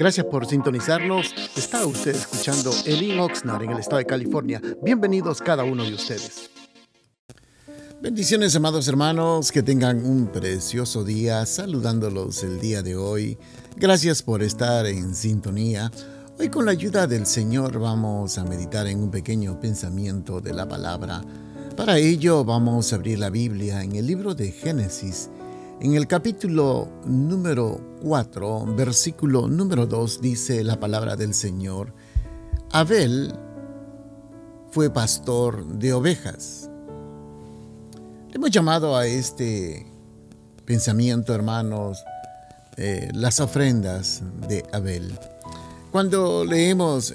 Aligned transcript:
Gracias 0.00 0.24
por 0.24 0.46
sintonizarnos. 0.46 1.34
Está 1.54 1.84
usted 1.84 2.16
escuchando 2.16 2.72
Elin 2.86 3.20
Oxnard 3.20 3.64
en 3.64 3.72
el 3.72 3.80
estado 3.80 3.98
de 3.98 4.06
California. 4.06 4.58
Bienvenidos 4.82 5.42
cada 5.42 5.62
uno 5.62 5.84
de 5.84 5.92
ustedes. 5.92 6.48
Bendiciones, 8.00 8.56
amados 8.56 8.88
hermanos, 8.88 9.52
que 9.52 9.62
tengan 9.62 10.02
un 10.06 10.28
precioso 10.28 11.04
día, 11.04 11.44
saludándolos 11.44 12.42
el 12.44 12.60
día 12.60 12.82
de 12.82 12.96
hoy. 12.96 13.36
Gracias 13.76 14.22
por 14.22 14.42
estar 14.42 14.86
en 14.86 15.14
sintonía. 15.14 15.92
Hoy 16.38 16.48
con 16.48 16.64
la 16.64 16.70
ayuda 16.70 17.06
del 17.06 17.26
Señor 17.26 17.78
vamos 17.78 18.38
a 18.38 18.44
meditar 18.44 18.86
en 18.86 19.02
un 19.02 19.10
pequeño 19.10 19.60
pensamiento 19.60 20.40
de 20.40 20.54
la 20.54 20.66
palabra. 20.66 21.20
Para 21.76 21.98
ello 21.98 22.42
vamos 22.42 22.94
a 22.94 22.96
abrir 22.96 23.18
la 23.18 23.28
Biblia 23.28 23.84
en 23.84 23.96
el 23.96 24.06
libro 24.06 24.34
de 24.34 24.50
Génesis, 24.50 25.28
en 25.80 25.94
el 25.94 26.06
capítulo 26.06 26.88
número 27.06 27.98
4, 28.02 28.74
versículo 28.76 29.48
número 29.48 29.86
2, 29.86 30.20
dice 30.20 30.62
la 30.64 30.78
palabra 30.78 31.16
del 31.16 31.34
Señor, 31.34 31.94
Abel 32.72 33.34
fue 34.70 34.90
pastor 34.90 35.66
de 35.66 35.92
ovejas 35.92 36.70
Hemos 38.32 38.52
llamado 38.52 38.96
a 38.96 39.06
este 39.08 39.86
pensamiento, 40.64 41.34
hermanos, 41.34 42.04
eh, 42.76 43.10
las 43.12 43.40
ofrendas 43.40 44.22
de 44.48 44.64
Abel. 44.72 45.18
Cuando 45.90 46.44
leemos 46.44 47.12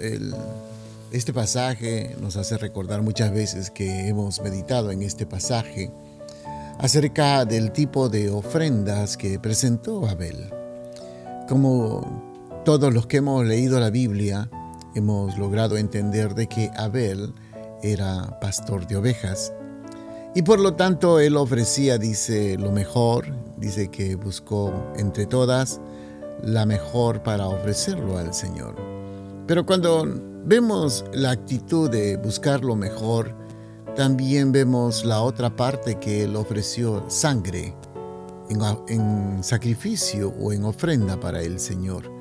este 1.11 1.33
pasaje, 1.33 2.17
nos 2.19 2.35
hace 2.35 2.57
recordar 2.57 3.01
muchas 3.01 3.31
veces 3.31 3.71
que 3.71 4.09
hemos 4.09 4.41
meditado 4.41 4.91
en 4.91 5.03
este 5.03 5.25
pasaje 5.25 5.89
acerca 6.79 7.45
del 7.45 7.71
tipo 7.71 8.09
de 8.09 8.29
ofrendas 8.29 9.17
que 9.17 9.39
presentó 9.39 10.07
Abel. 10.07 10.49
Como 11.47 12.61
todos 12.65 12.93
los 12.93 13.07
que 13.07 13.17
hemos 13.17 13.45
leído 13.45 13.79
la 13.79 13.89
Biblia, 13.89 14.49
hemos 14.95 15.37
logrado 15.37 15.77
entender 15.77 16.35
de 16.35 16.47
que 16.47 16.71
Abel 16.75 17.33
era 17.81 18.39
pastor 18.39 18.87
de 18.87 18.97
ovejas 18.97 19.53
y 20.35 20.41
por 20.41 20.59
lo 20.59 20.73
tanto 20.73 21.21
él 21.21 21.37
ofrecía, 21.37 21.97
dice, 21.97 22.57
lo 22.57 22.69
mejor, 22.69 23.27
dice 23.55 23.89
que 23.89 24.15
buscó 24.15 24.73
entre 24.97 25.25
todas 25.25 25.79
la 26.43 26.65
mejor 26.65 27.23
para 27.23 27.47
ofrecerlo 27.47 28.17
al 28.17 28.33
Señor. 28.33 28.75
Pero 29.47 29.65
cuando 29.65 30.05
vemos 30.43 31.05
la 31.13 31.31
actitud 31.31 31.89
de 31.89 32.17
buscar 32.17 32.65
lo 32.65 32.75
mejor, 32.75 33.33
también 33.95 34.51
vemos 34.51 35.05
la 35.05 35.21
otra 35.21 35.55
parte 35.55 35.95
que 35.99 36.23
él 36.23 36.35
ofreció 36.35 37.05
sangre 37.09 37.73
en, 38.49 39.43
sacrificio 39.43 40.33
o 40.39 40.51
en 40.51 40.65
ofrenda 40.65 41.19
para 41.19 41.41
el 41.41 41.59
Señor. 41.59 42.11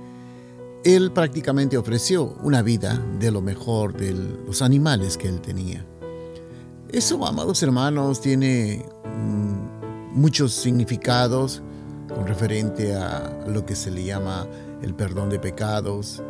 Él 0.85 1.13
prácticamente 1.13 1.77
ofreció 1.77 2.37
una 2.43 2.63
vida 2.63 3.03
de 3.19 3.31
lo 3.31 3.41
mejor 3.41 3.97
de 3.97 4.13
los 4.13 4.63
animales 4.63 5.17
que 5.17 5.29
él 5.29 5.41
tenía. 5.41 5.85
Eso, 6.91 7.27
amados 7.27 7.63
hermanos, 7.63 8.21
tiene 8.21 8.87
mm, 9.05 10.19
muchos 10.19 10.53
significados 10.53 11.63
con 12.15 12.27
referente 12.27 12.95
a 12.95 13.45
lo 13.49 13.67
que 13.67 13.75
se 13.75 13.91
le 13.91 14.05
llama 14.05 14.47
el 14.83 14.95
perdón 14.95 15.31
de 15.31 15.41
pecados. 15.41 16.23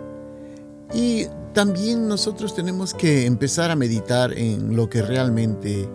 Y 0.95 1.27
también 1.55 2.09
nosotros 2.09 2.55
tenemos 2.55 2.93
que 2.93 3.25
empezar 3.25 3.71
a 3.71 3.77
meditar 3.77 4.37
en 4.37 4.77
lo 4.77 4.91
que 4.91 5.01
realmente 5.03 5.89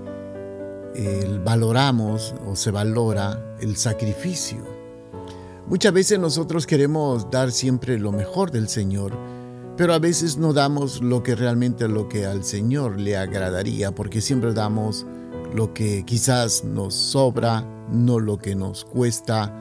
valoramos 1.43 2.33
o 2.47 2.55
se 2.55 2.71
valora 2.71 3.55
el 3.61 3.77
sacrificio. 3.77 4.57
Muchas 5.67 5.93
veces 5.93 6.17
nosotros 6.17 6.65
queremos 6.65 7.29
dar 7.29 7.51
siempre 7.51 7.99
lo 7.99 8.11
mejor 8.11 8.51
del 8.51 8.67
Señor, 8.67 9.15
pero 9.77 9.93
a 9.93 9.99
veces 9.99 10.37
no 10.37 10.51
damos 10.51 11.01
lo 11.01 11.21
que 11.21 11.35
realmente 11.35 11.87
lo 11.87 12.09
que 12.09 12.25
al 12.25 12.43
Señor 12.43 12.99
le 12.99 13.17
agradaría, 13.17 13.93
porque 13.93 14.19
siempre 14.19 14.53
damos 14.53 15.05
lo 15.53 15.73
que 15.73 16.03
quizás 16.05 16.63
nos 16.63 16.95
sobra, 16.95 17.65
no 17.91 18.19
lo 18.19 18.37
que 18.37 18.55
nos 18.55 18.83
cuesta, 18.83 19.53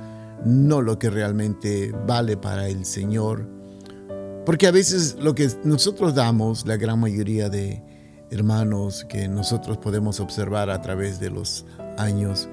no 0.44 0.80
lo 0.80 0.98
que 0.98 1.10
realmente 1.10 1.92
vale 2.06 2.36
para 2.36 2.68
el 2.68 2.84
Señor. 2.84 3.57
Porque 4.48 4.66
a 4.66 4.70
veces 4.70 5.18
lo 5.20 5.34
que 5.34 5.46
nosotros 5.62 6.14
damos, 6.14 6.66
la 6.66 6.78
gran 6.78 6.98
mayoría 6.98 7.50
de 7.50 7.82
hermanos 8.30 9.04
que 9.06 9.28
nosotros 9.28 9.76
podemos 9.76 10.20
observar 10.20 10.70
a 10.70 10.80
través 10.80 11.20
de 11.20 11.28
los 11.28 11.66
años, 11.98 12.48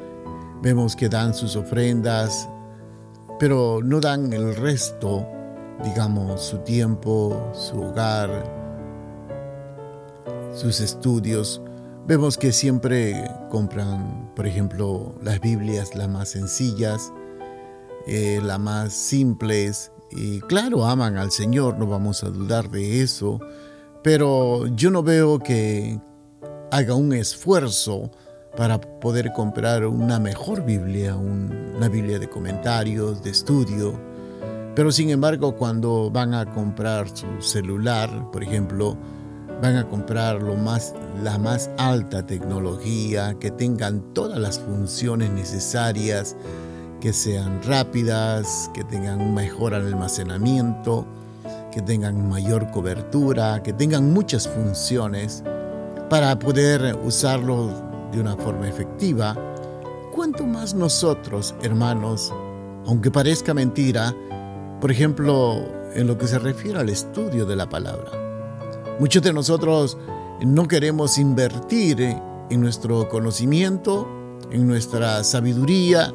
vemos 0.62 0.94
que 0.94 1.08
dan 1.08 1.34
sus 1.34 1.56
ofrendas, 1.56 2.50
pero 3.40 3.80
no 3.82 4.02
dan 4.02 4.34
el 4.34 4.58
resto 4.58 5.26
digamos, 5.86 6.42
su 6.42 6.58
tiempo, 6.58 7.52
su 7.54 7.82
hogar, 7.82 8.30
sus 10.54 10.82
estudios. 10.82 11.62
Vemos 12.06 12.38
que 12.38 12.52
siempre 12.52 13.24
compran, 13.50 14.34
por 14.36 14.48
ejemplo, 14.48 15.16
las 15.22 15.40
Biblias 15.40 15.96
las 15.96 16.10
más 16.10 16.28
sencillas, 16.28 17.14
eh, 18.06 18.42
las 18.44 18.60
más 18.60 18.92
simples. 18.92 19.94
Y 20.12 20.40
claro, 20.42 20.86
aman 20.86 21.18
al 21.18 21.32
Señor, 21.32 21.78
no 21.78 21.88
vamos 21.88 22.24
a 22.24 22.30
dudar 22.30 22.70
de 22.70 23.02
eso. 23.02 23.40
Pero 24.04 24.68
yo 24.68 24.92
no 24.92 25.04
veo 25.04 25.40
que 25.40 26.00
haga 26.72 26.96
un 26.96 27.14
esfuerzo 27.14 28.12
para 28.56 28.80
poder 28.80 29.34
comprar 29.34 29.86
una 29.86 30.20
mejor 30.20 30.64
Biblia, 30.64 31.16
una 31.16 31.90
Biblia 31.90 32.20
de 32.20 32.30
comentarios, 32.30 33.24
de 33.24 33.32
estudio 33.32 34.00
pero 34.76 34.92
sin 34.92 35.10
embargo, 35.10 35.56
cuando 35.56 36.12
van 36.12 36.34
a 36.34 36.54
comprar 36.54 37.08
su 37.08 37.42
celular, 37.42 38.30
por 38.32 38.44
ejemplo, 38.44 38.98
van 39.62 39.78
a 39.78 39.88
comprar 39.88 40.44
lo 40.44 40.56
más, 40.56 40.94
la 41.24 41.38
más 41.38 41.70
alta 41.78 42.26
tecnología, 42.26 43.38
que 43.40 43.52
tengan 43.52 44.14
todas 44.14 44.38
las 44.38 44.60
funciones 44.60 45.32
necesarias, 45.32 46.36
que 47.00 47.14
sean 47.14 47.62
rápidas, 47.64 48.70
que 48.74 48.84
tengan 48.84 49.22
un 49.22 49.34
mejor 49.34 49.74
almacenamiento, 49.74 51.06
que 51.72 51.82
tengan 51.82 52.28
mayor 52.30 52.72
cobertura, 52.72 53.62
que 53.62 53.74
tengan 53.74 54.14
muchas 54.14 54.48
funciones 54.48 55.44
para 56.10 56.38
poder 56.40 56.98
usarlo 57.04 57.70
de 58.12 58.20
una 58.20 58.36
forma 58.36 58.68
efectiva. 58.68 59.36
¿Cuánto 60.14 60.46
más 60.46 60.74
nosotros, 60.74 61.54
hermanos, 61.62 62.34
aunque 62.86 63.12
parezca 63.12 63.54
mentira, 63.54 64.16
por 64.80 64.92
ejemplo, 64.92 65.66
en 65.96 66.08
lo 66.08 66.18
que 66.18 66.28
se 66.28 66.38
refiere 66.38 66.80
al 66.80 66.90
estudio 66.90 67.46
de 67.46 67.56
la 67.56 67.68
palabra. 67.68 68.12
Muchos 69.00 69.24
de 69.24 69.34
nosotros 69.34 69.98
no 70.46 70.68
queremos 70.68 71.18
invertir 71.18 72.00
en 72.50 72.62
nuestro 72.62 73.10
conocimiento, 73.10 74.08
en 74.52 74.68
nuestra 74.68 75.24
sabiduría, 75.24 76.14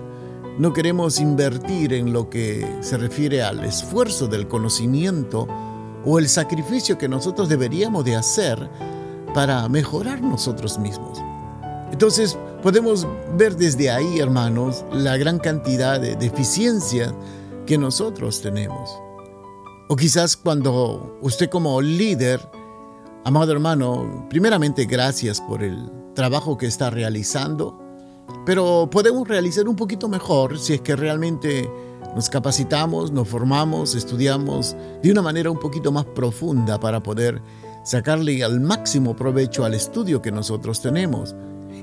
no 0.59 0.73
queremos 0.73 1.21
invertir 1.21 1.93
en 1.93 2.13
lo 2.13 2.29
que 2.29 2.67
se 2.81 2.97
refiere 2.97 3.43
al 3.43 3.65
esfuerzo 3.65 4.27
del 4.27 4.49
conocimiento 4.49 5.47
o 6.05 6.19
el 6.19 6.29
sacrificio 6.29 6.99
que 6.99 7.09
nosotros 7.09 7.49
deberíamos 7.49 8.05
de 8.05 8.17
hacer 8.17 8.71
para 9.35 9.69
mejorar 9.69 10.21
nosotros 10.21 10.79
mismos. 10.79 11.19
Entonces 11.93 12.39
podemos 12.63 13.07
ver 13.37 13.57
desde 13.57 13.91
ahí, 13.91 14.19
hermanos, 14.19 14.85
la 14.93 15.17
gran 15.17 15.39
cantidad 15.39 16.01
de 16.01 16.17
deficiencias 16.17 17.15
que 17.67 17.79
nosotros 17.79 18.41
tenemos. 18.41 18.91
O 19.89 19.97
quizás 19.97 20.37
cuando 20.37 21.19
usted 21.21 21.49
como 21.49 21.81
líder, 21.81 22.41
amado 23.25 23.53
hermano, 23.53 24.27
primeramente 24.29 24.85
gracias 24.85 25.41
por 25.41 25.63
el 25.63 25.91
trabajo 26.15 26.57
que 26.57 26.67
está 26.67 26.91
realizando, 26.91 27.80
pero 28.47 28.89
podemos 28.91 29.27
realizar 29.27 29.69
un 29.69 29.77
poquito 29.77 30.09
mejor 30.09 30.59
si 30.59 30.75
es 30.75 30.81
que 30.81 30.97
realmente 30.97 31.71
nos 32.15 32.29
capacitamos, 32.29 33.13
nos 33.13 33.29
formamos, 33.29 33.95
estudiamos 33.95 34.77
de 35.03 35.13
una 35.13 35.23
manera 35.23 35.51
un 35.51 35.59
poquito 35.59 35.93
más 35.93 36.05
profunda 36.05 36.81
para 36.81 37.03
poder 37.03 37.41
sacarle 37.85 38.43
al 38.43 38.61
máximo 38.61 39.15
provecho 39.15 39.65
al 39.65 39.75
estudio 39.75 40.21
que 40.21 40.33
nosotros 40.33 40.81
tenemos 40.81 41.35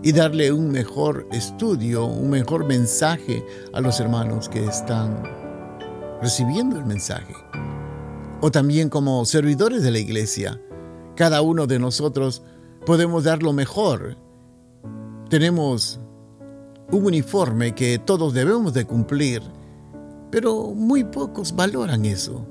y 0.03 0.11
darle 0.11 0.51
un 0.51 0.69
mejor 0.69 1.27
estudio, 1.31 2.05
un 2.05 2.29
mejor 2.29 2.65
mensaje 2.65 3.45
a 3.73 3.81
los 3.81 3.99
hermanos 3.99 4.49
que 4.49 4.65
están 4.65 5.23
recibiendo 6.21 6.77
el 6.77 6.85
mensaje. 6.85 7.33
O 8.41 8.51
también 8.51 8.89
como 8.89 9.25
servidores 9.25 9.81
de 9.81 9.91
la 9.91 9.99
iglesia, 9.99 10.61
cada 11.15 11.41
uno 11.41 11.65
de 11.65 11.79
nosotros 11.79 12.43
podemos 12.85 13.23
dar 13.23 13.41
lo 13.41 13.53
mejor. 13.53 14.17
Tenemos 15.29 15.99
un 16.91 17.05
uniforme 17.05 17.75
que 17.75 17.99
todos 17.99 18.33
debemos 18.33 18.73
de 18.73 18.85
cumplir, 18.85 19.41
pero 20.31 20.73
muy 20.73 21.03
pocos 21.03 21.55
valoran 21.55 22.05
eso. 22.05 22.45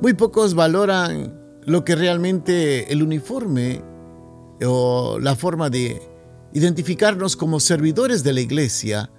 Muy 0.00 0.14
pocos 0.14 0.54
valoran 0.54 1.38
lo 1.62 1.84
que 1.84 1.96
realmente 1.96 2.92
el 2.92 3.02
uniforme 3.02 3.82
o 4.64 5.18
la 5.20 5.34
forma 5.36 5.70
de 5.70 6.02
identificarnos 6.52 7.36
como 7.36 7.60
servidores 7.60 8.22
de 8.24 8.32
la 8.32 8.40
iglesia 8.40 9.10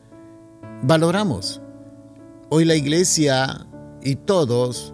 valoramos. 0.84 1.62
Hoy 2.50 2.66
la 2.66 2.76
iglesia 2.76 3.68
y 4.02 4.16
todos 4.16 4.94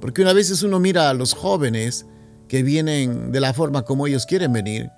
Porque 0.00 0.22
una 0.22 0.32
vez 0.32 0.62
uno 0.62 0.78
mira 0.78 1.10
a 1.10 1.14
los 1.14 1.34
jóvenes 1.34 2.06
que 2.48 2.62
vienen 2.62 3.32
de 3.32 3.40
la 3.40 3.52
forma 3.52 3.82
como 3.82 4.06
ellos 4.06 4.24
quieren 4.24 4.52
venir, 4.52 4.90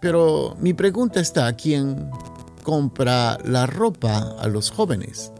pero 0.00 0.56
mi 0.60 0.72
pregunta 0.72 1.20
está, 1.20 1.52
¿quién 1.54 2.10
compra 2.60 3.38
la 3.44 3.66
ropa 3.66 4.36
a 4.38 4.48
los 4.48 4.70
jóvenes? 4.70 5.32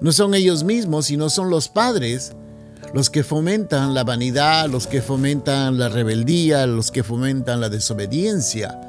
No 0.00 0.12
son 0.12 0.34
ellos 0.34 0.64
mismos, 0.64 1.06
sino 1.06 1.30
son 1.30 1.50
los 1.50 1.68
padres 1.68 2.32
los 2.94 3.10
que 3.10 3.24
fomentan 3.24 3.94
la 3.94 4.04
vanidad, 4.04 4.68
los 4.68 4.86
que 4.86 5.02
fomentan 5.02 5.78
la 5.78 5.88
rebeldía, 5.88 6.66
los 6.66 6.90
que 6.90 7.02
fomentan 7.02 7.60
la 7.60 7.68
desobediencia. 7.68 8.80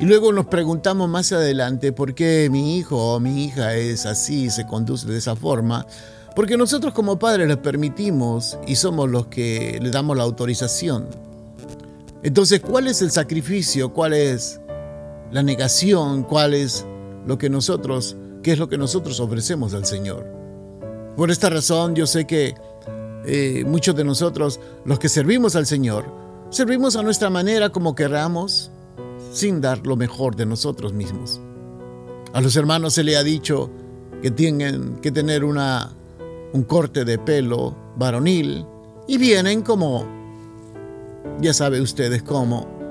Y 0.00 0.06
luego 0.06 0.32
nos 0.32 0.46
preguntamos 0.46 1.08
más 1.08 1.32
adelante 1.32 1.92
por 1.92 2.14
qué 2.14 2.48
mi 2.50 2.76
hijo 2.76 3.14
o 3.14 3.20
mi 3.20 3.44
hija 3.44 3.74
es 3.76 4.06
así, 4.06 4.50
se 4.50 4.66
conduce 4.66 5.06
de 5.06 5.18
esa 5.18 5.36
forma. 5.36 5.86
Porque 6.34 6.56
nosotros 6.56 6.92
como 6.94 7.18
padres 7.18 7.46
les 7.46 7.58
permitimos 7.58 8.58
y 8.66 8.74
somos 8.74 9.08
los 9.08 9.26
que 9.26 9.78
le 9.80 9.90
damos 9.90 10.16
la 10.16 10.24
autorización. 10.24 11.06
Entonces, 12.24 12.60
¿cuál 12.60 12.88
es 12.88 13.02
el 13.02 13.12
sacrificio? 13.12 13.92
¿Cuál 13.92 14.14
es 14.14 14.60
la 15.34 15.42
negación? 15.42 16.22
¿Cuál 16.22 16.54
es 16.54 16.86
lo 17.26 17.38
que 17.38 17.50
nosotros, 17.50 18.16
qué 18.44 18.52
es 18.52 18.58
lo 18.60 18.68
que 18.68 18.78
nosotros 18.78 19.18
ofrecemos 19.18 19.74
al 19.74 19.84
Señor? 19.84 20.24
Por 21.16 21.32
esta 21.32 21.50
razón, 21.50 21.96
yo 21.96 22.06
sé 22.06 22.24
que 22.24 22.54
eh, 23.26 23.64
muchos 23.66 23.96
de 23.96 24.04
nosotros, 24.04 24.60
los 24.84 25.00
que 25.00 25.08
servimos 25.08 25.56
al 25.56 25.66
Señor, 25.66 26.04
servimos 26.50 26.94
a 26.94 27.02
nuestra 27.02 27.30
manera 27.30 27.70
como 27.70 27.96
queramos, 27.96 28.70
sin 29.32 29.60
dar 29.60 29.84
lo 29.84 29.96
mejor 29.96 30.36
de 30.36 30.46
nosotros 30.46 30.92
mismos. 30.92 31.40
A 32.32 32.40
los 32.40 32.54
hermanos 32.54 32.94
se 32.94 33.02
le 33.02 33.16
ha 33.16 33.24
dicho 33.24 33.70
que 34.22 34.30
tienen 34.30 35.00
que 35.02 35.10
tener 35.10 35.42
una, 35.42 35.96
un 36.52 36.62
corte 36.62 37.04
de 37.04 37.18
pelo 37.18 37.74
varonil 37.96 38.64
y 39.08 39.18
vienen 39.18 39.62
como, 39.62 40.06
ya 41.40 41.52
sabe 41.52 41.80
ustedes 41.80 42.22
cómo. 42.22 42.83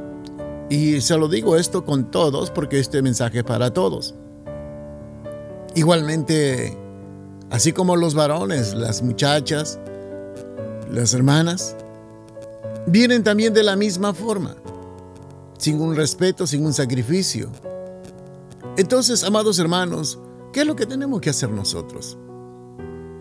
Y 0.74 1.02
se 1.02 1.16
lo 1.20 1.28
digo 1.28 1.56
esto 1.56 1.86
con 1.86 2.10
todos 2.10 2.50
porque 2.50 2.80
este 2.80 3.04
mensaje 3.04 3.38
es 3.38 3.44
para 3.44 3.72
todos. 3.72 4.16
Igualmente, 5.76 6.76
así 7.52 7.74
como 7.74 7.96
los 7.96 8.16
varones, 8.16 8.74
las 8.74 9.04
muchachas, 9.04 9.78
las 10.92 11.14
hermanas 11.14 11.76
vienen 12.88 13.24
también 13.24 13.54
de 13.54 13.62
la 13.62 13.76
misma 13.76 14.16
forma, 14.16 14.56
sin 15.60 15.80
un 15.80 15.96
respeto, 15.96 16.48
sin 16.48 16.66
un 16.66 16.74
sacrificio. 16.74 17.52
Entonces, 18.76 19.24
amados 19.24 19.60
hermanos, 19.60 20.18
¿qué 20.52 20.62
es 20.62 20.66
lo 20.66 20.76
que 20.76 20.88
tenemos 20.88 21.22
que 21.22 21.30
hacer 21.30 21.52
nosotros? 21.52 22.18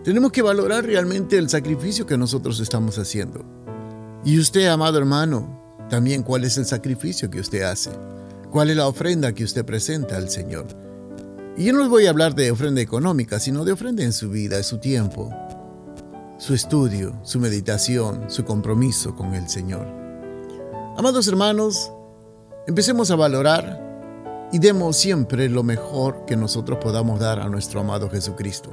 Tenemos 0.03 0.31
que 0.31 0.41
valorar 0.41 0.85
realmente 0.87 1.37
el 1.37 1.51
sacrificio 1.51 2.07
que 2.07 2.17
nosotros 2.17 2.59
estamos 2.59 2.97
haciendo. 2.97 3.45
Y 4.25 4.39
usted, 4.39 4.65
amado 4.65 4.97
hermano, 4.97 5.62
también 5.89 6.23
cuál 6.23 6.43
es 6.43 6.57
el 6.57 6.65
sacrificio 6.65 7.29
que 7.29 7.39
usted 7.39 7.63
hace, 7.63 7.91
cuál 8.51 8.69
es 8.69 8.77
la 8.77 8.87
ofrenda 8.87 9.33
que 9.33 9.43
usted 9.43 9.65
presenta 9.65 10.17
al 10.17 10.29
Señor. 10.29 10.65
Y 11.57 11.65
yo 11.65 11.73
no 11.73 11.79
les 11.79 11.89
voy 11.89 12.07
a 12.07 12.09
hablar 12.09 12.33
de 12.33 12.51
ofrenda 12.51 12.81
económica, 12.81 13.39
sino 13.39 13.63
de 13.63 13.73
ofrenda 13.73 14.03
en 14.03 14.13
su 14.13 14.29
vida, 14.29 14.57
en 14.57 14.63
su 14.63 14.79
tiempo, 14.79 15.29
su 16.37 16.53
estudio, 16.53 17.19
su 17.23 17.39
meditación, 17.39 18.25
su 18.29 18.43
compromiso 18.43 19.15
con 19.15 19.33
el 19.35 19.47
Señor. 19.47 19.87
Amados 20.97 21.27
hermanos, 21.27 21.91
empecemos 22.67 23.11
a 23.11 23.15
valorar 23.15 24.49
y 24.51 24.59
demos 24.59 24.97
siempre 24.97 25.49
lo 25.49 25.63
mejor 25.63 26.25
que 26.25 26.35
nosotros 26.35 26.79
podamos 26.81 27.19
dar 27.19 27.39
a 27.39 27.49
nuestro 27.49 27.81
amado 27.81 28.09
Jesucristo. 28.09 28.69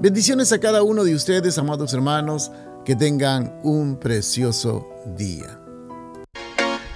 Bendiciones 0.00 0.52
a 0.52 0.58
cada 0.58 0.82
uno 0.82 1.04
de 1.04 1.14
ustedes, 1.14 1.58
amados 1.58 1.94
hermanos, 1.94 2.50
que 2.84 2.94
tengan 2.94 3.58
un 3.62 3.98
precioso 3.98 4.86
día. 5.16 5.65